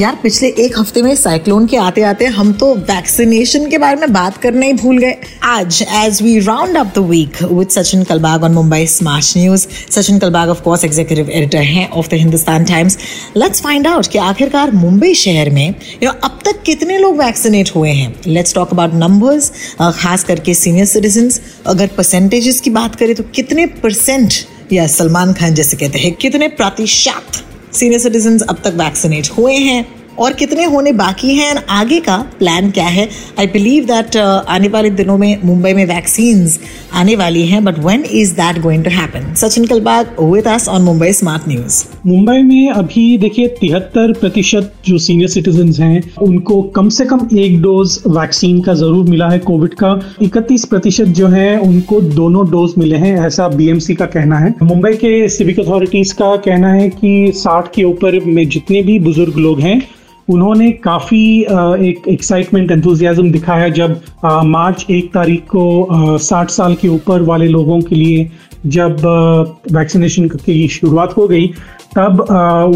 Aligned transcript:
यार, 0.00 0.14
पिछले 0.22 0.48
एक 0.58 0.78
हफ़्ते 0.78 1.00
में 1.02 1.14
साइक्लोन 1.16 1.66
के 1.66 1.76
आते 1.76 2.02
आते 2.02 2.26
हम 2.26 2.52
तो 2.52 2.74
वैक्सीनेशन 2.74 3.66
के 3.70 3.78
बारे 3.78 3.96
में 3.96 4.12
बात 4.12 4.36
करना 4.36 4.66
ही 4.66 4.72
भूल 4.72 4.98
गए। 4.98 5.16
आज 5.44 5.82
as 5.94 6.20
we 6.22 6.38
round 6.38 6.76
up 6.76 6.92
the 6.94 6.98
week 7.08 7.42
with 7.42 7.68
Sachin 7.68 8.04
Kalbag 8.04 8.44
on 8.44 8.52
Mumbai 8.52 8.86
smart 8.86 9.36
news 9.36 9.66
Sachin 9.90 10.18
Kalbag 10.18 10.48
of 10.48 10.62
course 10.62 10.84
executive 10.84 11.30
editor 11.30 11.62
हैं 11.62 11.88
of 11.90 12.08
the 12.10 12.20
Hindustan 12.20 12.64
Times 12.64 12.98
let's 13.36 13.62
find 13.62 13.86
out 13.86 14.06
कि 14.06 14.18
आखिरकार 14.20 14.70
मुंबई 14.76 15.14
शहर 15.14 15.50
में 15.50 15.74
यू 16.02 16.10
अब 16.10 16.38
तक 16.44 16.62
कितने 16.66 16.98
लोग 16.98 17.18
वैक्सीनेट 17.18 17.74
हुए 17.76 17.90
हैं? 17.90 18.14
लेट्स 18.26 18.54
टॉक 18.54 18.72
अबाउट 18.72 18.94
नंबर्स 18.94 19.52
खास 19.80 20.24
करके 20.24 20.54
सीनियर 20.54 20.86
सिटीजन 20.86 21.30
अगर 21.66 21.90
परसेंटेजेस 21.96 22.60
की 22.60 22.70
बात 22.70 22.94
करें 22.94 23.14
तो 23.14 23.24
कितने 23.34 23.66
परसेंट 23.84 24.32
या 24.72 24.86
सलमान 24.88 25.32
खान 25.32 25.54
जैसे 25.54 25.76
कहते 25.76 25.98
हैं, 25.98 26.14
कितने 26.14 26.48
प्रतिशत? 26.56 27.44
सीनियर 27.72 28.00
सिटीजन 28.00 28.38
अब 28.38 28.56
तक 28.64 28.72
वैक्सीनेट 28.74 29.30
हुए 29.30 29.54
हैं। 29.54 29.99
और 30.18 30.32
कितने 30.32 30.64
होने 30.64 30.92
बाकी 30.92 31.34
हैं 31.34 31.50
एंड 31.50 31.60
आगे 31.70 32.00
का 32.00 32.16
प्लान 32.38 32.70
क्या 32.70 32.86
है? 32.86 33.08
आई 33.38 33.46
बिलीव 33.48 33.84
दैट 33.84 34.16
आने 34.16 34.68
वाले 34.68 34.90
दिनों 34.92 35.16
में 35.18 35.42
मुंबई 35.44 35.72
में 35.74 35.84
वैक्सीन 35.86 36.48
आने 36.94 37.14
वाली 37.16 37.46
हैं 37.46 37.64
but 37.64 37.78
when 37.78 38.04
is 38.12 38.32
that 38.34 38.60
going 38.62 38.84
to 38.84 38.90
happen 38.90 39.32
Sachin 39.36 39.66
Kalbag 39.66 40.16
with 40.22 40.48
us 40.48 40.68
on 40.68 40.82
Mumbai 40.82 41.12
smart 41.12 41.48
news 41.48 41.84
Mumbai 42.06 42.42
में 42.42 42.70
अभी 42.70 43.06
देखिए 43.18 43.48
तिहत्तर 43.60 44.12
प्रतिशत 44.12 44.72
जो 44.86 44.98
सीनियर 44.98 45.28
सिटीजन 45.28 45.72
हैं, 45.82 46.02
उनको 46.22 46.62
कम 46.76 46.88
से 46.88 47.04
कम 47.04 47.28
एक 47.38 47.60
डोज 47.62 47.98
वैक्सीन 48.08 48.60
का 48.60 48.74
ज़रूर 48.74 49.08
मिला 49.08 49.28
है 49.28 49.38
कोविड 49.40 49.74
का। 49.74 49.92
इकतीस 50.22 50.64
प्रतिशत 50.64 51.04
जो 51.18 51.28
है, 51.28 51.58
उनको 51.58 52.00
दोनों 52.00 52.46
डोज 52.50 52.74
मिले 52.78 52.96
हैं, 52.96 53.14
ऐसा 53.26 53.48
बीएमसी 53.50 53.94
का 53.94 54.06
कहना 54.06 54.38
है। 54.38 54.54
मुंबई 54.62 54.92
के 54.94 55.28
सिविक 55.28 55.60
अथॉरिटीज 55.60 56.12
का 56.12 56.34
कहना 56.38 56.72
है 56.72 56.88
कि 56.90 57.32
साठ 57.36 57.72
के 57.74 57.84
ऊपर 57.84 58.18
में 58.26 58.48
जितने 58.48 58.82
भी 58.82 58.98
बुज़ुर्ग 58.98 59.36
लोग 59.38 59.60
हैं 59.60 59.80
उन्होंने 60.30 60.70
काफ़ी 60.82 61.22
एक 61.88 62.02
एक्साइटमेंट 62.08 62.70
एंथुजियाज्म 62.70 63.30
दिखाया 63.32 63.68
जब 63.70 64.00
मार्च 64.46 64.84
एक 64.90 65.12
तारीख 65.14 65.44
को 65.50 66.18
साठ 66.20 66.50
साल 66.50 66.74
के 66.74 66.88
ऊपर 66.88 67.22
वाले 67.22 67.48
लोगों 67.48 67.80
के 67.80 67.94
लिए 67.94 68.30
जब 68.68 68.96
वैक्सीनेशन 69.72 70.28
की 70.28 70.66
शुरुआत 70.70 71.16
हो 71.16 71.26
गई, 71.28 71.46
तब 71.96 72.20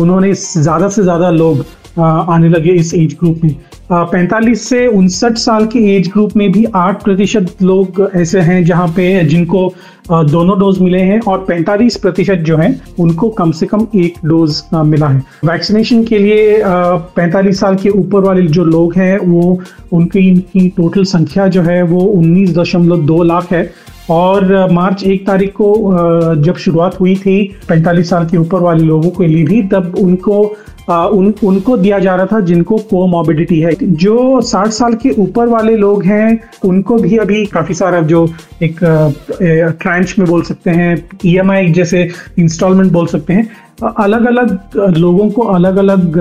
उन्होंने 0.00 0.32
ज़्यादा 0.34 0.88
से 0.88 1.02
ज़्यादा 1.02 1.30
लोग 1.32 1.64
आने 1.98 2.48
लगे 2.48 2.72
इस 2.74 2.94
एज 2.94 3.16
ग्रुप 3.20 3.40
में। 3.44 3.56
पैंतालीस 3.92 4.68
से 4.68 4.86
उनसठ 4.86 5.36
साल 5.38 5.66
के 5.66 5.78
एज 5.96 6.08
ग्रुप 6.08 6.36
में 6.36 6.50
भी 6.52 6.64
आठ 6.74 7.02
प्रतिशत 7.04 7.62
लोग 7.62 8.10
ऐसे 8.14 8.40
हैं 8.40 8.64
जहाँ 8.64 8.86
पे 8.88 9.24
जिनको 9.24 9.72
दोनों 10.10 10.58
डोज 10.58 10.78
मिले 10.80 10.98
हैं 10.98 11.20
और 11.20 11.44
45 11.48 11.96
प्रतिशत 11.96 12.42
जो 12.46 12.56
है, 12.56 12.80
उनको 12.98 13.28
कम 13.30 13.50
से 13.50 13.66
कम 13.66 13.86
एक 13.94 14.14
डोज 14.24 14.62
मिला 14.74 15.08
है। 15.08 15.22
वैक्सीनेशन 15.44 16.02
के 16.04 16.18
लिए 16.18 16.60
45 17.16 17.60
साल 17.60 17.76
के 17.76 17.88
ऊपर 17.88 18.20
वाले 18.20 18.42
जो 18.42 18.64
लोग 18.64 18.94
हैं, 18.96 19.18
वो, 19.18 19.60
उनकी, 19.92 20.28
इनकी 20.28 20.68
टोटल 20.68 21.04
संख्या 21.04 21.46
जो 21.46 21.62
है, 21.62 21.82
वो 21.82 22.00
उन्नीस 22.00 22.56
दशमलव 22.58 23.06
दो 23.06 23.22
लाख 23.22 23.52
है। 23.52 23.70
और 24.10 24.72
मार्च 24.72 25.02
एक 25.04 25.26
तारीख 25.26 25.52
को 25.52 26.34
जब 26.36 26.56
शुरुआत 26.56 27.00
हुई 27.00 27.14
थी 27.16 27.36
45 27.68 28.10
साल 28.10 28.26
के 28.26 28.36
ऊपर 28.36 28.60
वाले 28.60 28.84
लोगों 28.84 29.10
के 29.10 29.26
लिए 29.26 29.44
भी, 29.44 29.62
तब 29.62 29.94
उनको 29.98 30.56
आ, 30.90 31.04
उन 31.06 31.32
उनको 31.44 31.76
दिया 31.76 31.98
जा 31.98 32.14
रहा 32.14 32.26
था 32.26 32.40
जिनको 32.40 32.76
कोमोबिडिटी 32.90 33.60
है। 33.60 33.72
जो 33.82 34.40
60 34.42 34.72
साल 34.72 34.94
के 34.94 35.10
ऊपर 35.18 35.48
वाले 35.48 35.76
लोग 35.76 36.04
हैं 36.04 36.40
उनको 36.64 36.96
भी 36.98 37.16
अभी 37.16 37.44
काफ़ी 37.46 37.74
सारा 37.74 38.00
जो 38.12 38.26
एक 38.62 38.78
ट्रांच 39.80 40.14
में 40.18 40.28
बोल 40.28 40.42
सकते 40.42 40.70
हैं 40.70 40.96
ईएमआई 41.24 41.68
e 41.68 41.72
जैसे 41.74 42.08
इंस्टॉलमेंट 42.38 42.92
बोल 42.92 43.06
सकते 43.06 43.32
हैं। 43.32 43.48
अलग 43.98 44.26
अलग 44.26 44.76
लोगों 44.96 45.28
को 45.30 45.42
अलग 45.54 45.76
अलग 45.76 46.18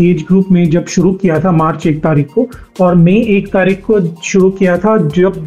एज 0.00 0.24
ग्रुप 0.28 0.50
में 0.52 0.68
जब 0.70 0.86
शुरू 0.86 1.12
किया 1.12 1.38
था 1.40 1.50
मार्च 1.52 1.86
एक 1.86 2.02
तारीख 2.02 2.28
को 2.34 2.46
और 2.80 2.94
मई 2.94 3.16
एक 3.30 3.52
तारीख 3.52 3.82
को 3.86 4.00
शुरू 4.24 4.50
किया 4.50 4.76
था 4.78 4.96
जब 5.08 5.46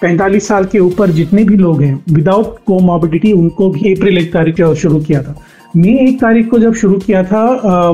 पैंतालीस 0.00 0.48
साल 0.48 0.64
के 0.64 0.78
ऊपर 0.78 1.10
जितने 1.10 1.44
भी 1.44 1.56
लोग 1.56 1.82
हैं 1.82 2.02
विदाउट 2.10 2.56
कोमोबिडिटी 2.66 3.32
उनको 3.32 3.68
भी 3.70 3.94
अप्रैल 3.94 4.18
एक 4.18 4.32
तारीख 4.32 4.60
को 4.60 4.74
शुरू 4.74 5.00
किया 5.00 5.22
था। 5.22 5.36
मई 5.76 5.96
एक 6.00 6.20
तारीख 6.20 6.48
को 6.50 6.58
जब 6.58 6.74
शुरू 6.74 6.98
किया 6.98 7.22
था 7.24 7.44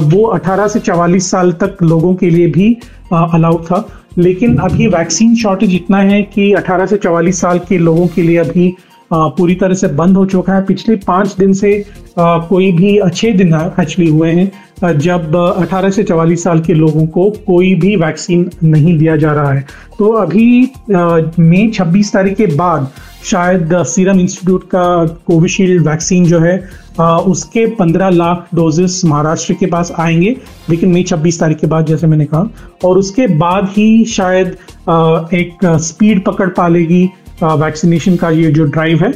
वो 0.05 0.25
18 0.35 0.69
से 0.69 0.81
44 0.81 1.31
साल 1.31 1.53
तक 1.63 1.83
लोगों 1.83 2.15
के 2.15 2.31
लिए 2.31 2.47
भी 2.51 2.73
अलाउड 3.13 3.65
था। 3.65 3.87
लेकिन 4.19 4.57
अभी 4.57 4.87
वैक्सीन 4.87 5.35
शॉर्टेज 5.37 5.75
इतना 5.75 5.99
है 6.01 6.23
कि 6.25 6.53
18 6.55 6.87
से 6.87 6.97
44 6.97 7.41
साल 7.41 7.59
के 7.69 7.79
लोगों 7.79 8.07
के 8.07 8.23
लिए 8.23 8.37
अभी 8.39 8.75
पूरी 9.13 9.55
तरह 9.55 9.75
से 9.75 9.89
बंद 9.89 10.17
हो 10.17 10.25
चुका 10.27 10.55
है। 10.55 10.63
पिछले 10.65 10.97
पाँच 10.97 11.35
दिन 11.39 11.53
से 11.53 11.73
कोई 12.19 12.71
भी 12.73 12.97
अच्छे 12.99 13.33
दिन 13.33 13.55
एक्चुअली 13.55 14.11
हुए 14.11 14.31
हैं 14.33 14.99
जब 14.99 15.37
18 15.37 15.91
से 15.91 16.05
44 16.05 16.43
साल 16.43 16.61
के 16.61 16.75
लोगों 16.75 17.07
को 17.07 17.31
कोई 17.47 17.75
भी 17.75 17.95
वैक्सीन 17.97 18.49
नहीं 18.65 18.97
दिया 18.99 19.17
जा 19.17 19.33
रहा 19.33 19.53
है। 19.53 19.65
तो 19.99 20.09
अभी 20.23 20.71
मई 20.91 21.71
26 21.75 22.13
तारीख 22.13 22.37
के 22.37 22.47
बाद 22.47 22.89
शायद 23.27 23.83
सीरम 23.85 24.21
इंस्टीट्यूट 24.21 24.65
का 24.71 25.05
कोविशील्ड 25.27 25.87
वैक्सीन 25.87 26.25
जो 26.25 26.41
है 26.41 26.57
आ, 27.01 27.17
उसके 27.19 27.67
15 27.77 28.11
लाख 28.13 28.47
डोजेस 28.55 29.01
महाराष्ट्र 29.05 29.55
के 29.55 29.67
पास 29.67 29.93
आएँगे 29.99 30.37
लेकिन 30.71 30.93
मई 30.93 31.03
26 31.05 31.41
तारीख 31.41 31.59
के 31.61 31.67
बाद 31.67 31.87
जैसे 31.87 32.07
मैंने 32.07 32.25
कहा। 32.25 32.49
और 32.85 32.99
उसके 32.99 33.27
बाद 33.37 33.69
ही 33.71 34.05
शायद 34.07 34.57
आ, 34.89 35.29
एक 35.35 35.67
स्पीड 35.83 36.25
पकड़ 36.25 36.49
पा 36.51 36.69
लेगी 36.69 37.05
वैक्सीनेशन 37.43 38.17
का 38.17 38.31
ये 38.31 38.51
जो 38.53 38.65
ड्राइव 38.67 39.05
है 39.05 39.13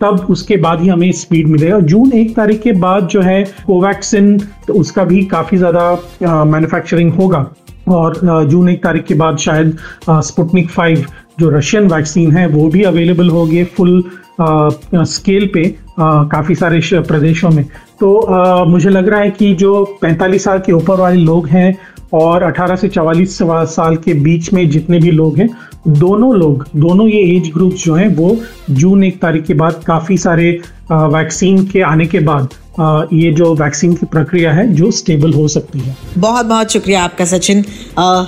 तब 0.00 0.26
उसके 0.30 0.56
बाद 0.58 0.80
ही 0.80 0.88
हमें 0.88 1.10
स्पीड 1.14 1.46
मिलेगा। 1.48 1.78
जून 1.80 2.12
एक 2.12 2.34
तारीख 2.36 2.62
के 2.62 2.72
बाद 2.80 3.06
जो 3.08 3.20
है 3.22 3.42
कोवैक्सिन 3.66 4.38
तो 4.66 4.74
उसका 4.74 5.04
भी 5.04 5.24
काफ़ी 5.26 5.58
ज़्यादा 5.58 6.44
मैन्युफैक्चरिंग 6.44 7.12
होगा। 7.14 7.50
और 7.88 8.46
जून 8.48 8.68
एक 8.68 8.82
तारीख 8.82 9.04
के 9.04 9.14
बाद 9.14 9.38
शायद 9.38 9.76
स्पुटनिक 10.10 10.68
फाइव 10.70 11.04
जो 11.40 11.50
रशियन 11.50 11.86
वैक्सीन 11.88 12.32
है 12.36 12.46
वो 12.48 12.68
भी 12.68 12.82
अवेलेबल 12.84 13.28
होगी 13.30 13.64
फुल 13.76 14.02
स्केल 14.40 15.46
पे 15.54 15.64
काफ़ी 16.00 16.54
सारे 16.54 16.80
प्रदेशों 17.02 17.50
में। 17.50 17.64
तो 18.00 18.16
आ, 18.16 18.64
मुझे 18.64 18.90
लग 18.90 19.08
रहा 19.08 19.20
है 19.20 19.30
कि 19.30 19.54
जो 19.54 19.72
45 20.04 20.44
साल 20.44 20.58
के 20.58 20.72
ऊपर 20.72 21.00
वाले 21.00 21.20
लोग 21.20 21.46
हैं 21.48 21.78
और 22.12 22.44
18 22.44 22.76
से 22.76 22.88
44 22.88 23.66
साल 23.74 23.96
के 24.04 24.14
बीच 24.22 24.52
में 24.52 24.68
जितने 24.70 24.98
भी 24.98 25.10
लोग 25.10 25.38
हैं 25.38 25.48
दोनों 25.88 26.34
लोग 26.36 26.64
दोनों 26.76 27.08
ये 27.08 27.20
एज 27.36 27.50
ग्रुप 27.54 27.74
जो 27.74 27.94
हैं 27.94 28.08
वो 28.16 28.36
जून 28.70 29.04
एक 29.04 29.20
तारीख 29.22 29.44
के 29.46 29.54
बाद 29.54 29.82
काफ़ी 29.86 30.16
सारे 30.18 30.50
वैक्सीन 30.92 31.64
के 31.66 31.80
आने 31.82 32.06
के 32.06 32.20
बाद 32.20 32.48
ये 32.72 33.30
जो 33.34 33.54
वैक्सीन 33.54 33.94
की 33.94 34.06
प्रक्रिया 34.06 34.52
है, 34.52 34.66
जो 34.74 34.90
स्टेबल 34.90 35.32
हो 35.32 35.46
सकती 35.48 35.78
है। 35.78 35.96
बहुत 36.18 36.46
बहुत 36.46 36.72
शुक्रिया 36.72 37.02
आपका, 37.04 37.24
Sachin. 37.24 37.62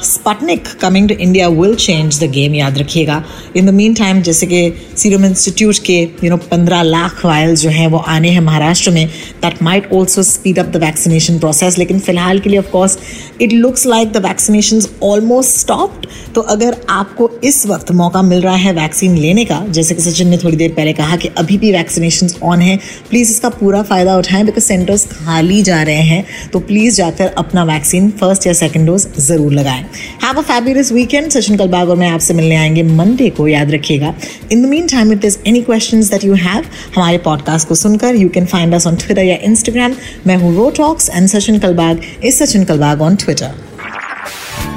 Sputnik 0.05 0.67
coming 0.81 1.09
to 1.09 1.15
India 1.17 1.49
will 1.51 1.75
change 1.77 2.19
the 2.23 2.31
game 2.31 2.55
याद 2.55 2.79
रखिएगा। 2.79 3.23
इन 3.57 3.67
द 3.67 3.71
मीन 3.71 3.95
टाइम 3.95 4.23
जैसे 4.23 4.47
कि 4.47 4.73
सीरम 4.97 5.25
इंस्टीट्यूट 5.25 5.79
के 5.87 6.01
यू 6.25 6.31
नो 6.31 6.37
पंद्रह 6.51 6.83
लाख 6.83 7.25
वायल्स 7.25 7.61
जो 7.61 7.71
हैं, 7.71 7.87
वो 7.89 7.99
आने 7.99 8.31
हैं 8.31 8.41
महाराष्ट्र 8.41 8.91
में। 8.91 9.07
That 9.43 9.63
might 9.63 9.93
also 9.93 10.23
speed 10.23 10.59
up 10.59 10.67
the 10.67 10.83
vaccination 10.85 11.39
process 11.39 11.79
लेकिन 11.79 11.99
फ़िलहाल 12.01 12.41
के 12.41 12.51
लिए 12.51 12.59
of course 12.59 12.99
it 13.41 13.53
looks 13.53 13.87
like 13.87 14.13
the 14.13 14.25
vaccination 14.27 14.83
almost 15.03 15.59
stopped 15.59 16.07
तो 16.35 16.41
अगर 16.41 16.77
आपको 16.91 17.31
इस 17.45 17.67
वक्त 17.67 17.91
मौका 17.93 18.23
मिल 18.23 18.41
रहा 18.41 18.55
है 18.57 18.73
वैक्सीन 18.73 19.17
लेने 19.17 19.45
का, 19.45 19.65
जैसे 19.69 19.95
कि 19.95 20.03
सचिन 20.03 20.29
ने 20.29 20.39
थोड़ी 20.39 20.57
देर 20.57 20.73
पहले 20.73 20.93
कहा 20.93 21.17
कि 21.17 21.29
अभी 21.39 21.59
भी 21.59 21.73
वैक्सीनेशन 21.73 22.29
ऑन 22.43 22.61
है 22.61 22.77
प्लीज़ 23.11 23.31
इसका 23.31 23.49
पूरा 23.51 23.83
फ़ायदा 23.83 24.15
उठाएँ 24.33 24.45
बिकॉज़ 24.47 24.65
सेंटर्स 24.65 25.05
खाली 25.07 25.63
जा 25.63 25.83
रहे 25.83 26.03
हैं 26.03 26.25
तो 26.53 26.59
प्लीज़ 26.61 26.97
जाकर 26.97 27.27
अपना 27.39 27.65
वैक्सीन 27.65 28.11
फ़र्स्ट 28.21 28.47
या 28.47 28.53
सेकेंड 28.53 28.87
डोज 28.87 29.07
ज़रूर 29.21 29.53
लगाएँ। 29.53 29.83
Have 30.25 30.39
a 30.39 30.43
fabulous 30.43 30.93
weekend 30.93 31.31
Sachin 31.33 31.57
Kalbag 31.57 31.89
और 31.91 31.97
मैं 31.97 32.09
आपसे 32.11 32.35
मिलने 32.35 32.57
आएँगे 32.57 32.83
मंडे 32.83 33.29
को 33.31 33.49
याद 33.49 33.71
रखिएगा। 33.71 34.15
In 34.53 34.63
the 34.63 34.69
meantime 34.89 35.13
it 35.13 35.25
is 35.25 35.39
any 35.47 35.63
question 35.63 36.01
that 36.03 36.25
you 36.25 36.35
have 36.35 36.65
हमारे 36.97 37.19
पॉडकास्ट 37.27 37.69
को 37.69 37.75
सुनकर 37.75 38.17
you 38.17 38.29
can 38.29 38.47
find 38.55 38.75
us 38.75 38.87
on 38.87 38.97
Twitter 39.05 39.23
या 39.23 39.37
इंस्टाग्राम 39.51 39.95
मैं 40.27 40.37
हूँ 40.37 40.55
Ro 40.57 40.71
talks 40.79 41.11
and 41.11 41.29
Sachin 41.29 41.59
Kalbag 41.67 42.01
is 42.25 42.43
Sachin 42.45 42.65
Kalbag 42.65 43.03
on 43.03 43.17
Twitter 43.25 43.61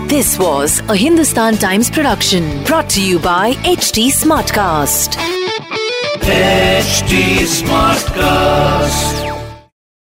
This 0.10 0.28
was 0.40 0.74
a 0.94 0.96
Hindustan 1.00 1.58
Times 1.64 1.90
production 1.96 2.46
brought 2.68 2.94
to 2.98 3.08
you 3.08 3.24
by 3.26 3.56
HT 3.74 4.06
Smartcast. 4.20 5.20
HT 6.30 7.22
Smartcast. 7.60 9.25